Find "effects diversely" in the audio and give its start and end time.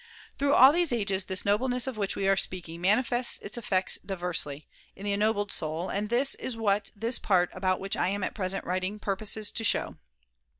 3.55-4.61